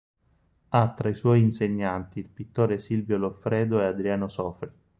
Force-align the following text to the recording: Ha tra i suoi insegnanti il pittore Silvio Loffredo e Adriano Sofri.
Ha 0.69 0.93
tra 0.95 1.09
i 1.09 1.13
suoi 1.15 1.41
insegnanti 1.43 2.17
il 2.17 2.27
pittore 2.27 2.79
Silvio 2.79 3.17
Loffredo 3.19 3.79
e 3.81 3.85
Adriano 3.85 4.29
Sofri. 4.29 4.69